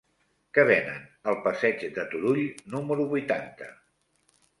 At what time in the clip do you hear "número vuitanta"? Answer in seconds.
2.77-3.69